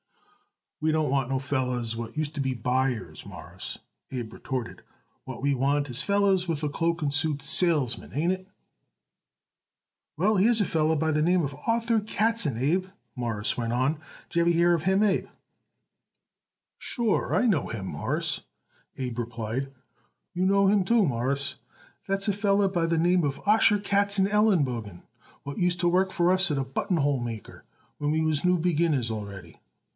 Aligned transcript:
"We 0.79 0.91
don't 0.91 1.11
want 1.11 1.29
no 1.29 1.37
fellers 1.37 1.95
what 1.95 2.17
used 2.17 2.33
to 2.33 2.41
be 2.41 2.55
buyers, 2.55 3.23
Mawruss," 3.23 3.77
Abe 4.09 4.33
retorted. 4.33 4.81
"What 5.25 5.43
we 5.43 5.53
want 5.53 5.91
is 5.91 6.01
fellers 6.01 6.47
what 6.47 6.63
is 6.63 6.71
cloak 6.71 7.03
and 7.03 7.13
suit 7.13 7.43
salesmen. 7.43 8.11
Ain't 8.15 8.31
it?" 8.31 8.47
"Well, 10.17 10.37
here's 10.37 10.59
a 10.59 10.65
feller 10.65 10.95
by 10.95 11.11
the 11.11 11.21
name 11.21 11.47
Arthur 11.67 11.99
Katzen, 11.99 12.57
Abe," 12.57 12.87
Morris 13.15 13.55
went 13.55 13.73
on. 13.73 13.99
"Did 14.31 14.39
y'ever 14.39 14.49
hear 14.49 14.73
of 14.73 14.85
him, 14.85 15.03
Abe?" 15.03 15.27
"Sure 16.79 17.35
I 17.35 17.45
know 17.45 17.67
him, 17.67 17.85
Mawruss," 17.91 18.41
Abe 18.97 19.19
replied. 19.19 19.71
"You 20.33 20.47
know 20.47 20.65
him, 20.65 20.83
too, 20.83 21.05
Mawruss. 21.05 21.57
That's 22.07 22.27
a 22.27 22.33
feller 22.33 22.67
by 22.67 22.87
the 22.87 22.97
name 22.97 23.21
Osher 23.21 23.77
Katzenelenbogen, 23.77 25.03
what 25.43 25.59
used 25.59 25.79
to 25.81 25.87
work 25.87 26.11
for 26.11 26.31
us 26.31 26.49
as 26.49 26.57
buttonhole 26.57 27.19
maker 27.19 27.65
when 27.99 28.09
we 28.09 28.21
was 28.21 28.43
new 28.43 28.57
beginners 28.57 29.11
already. 29.11 29.59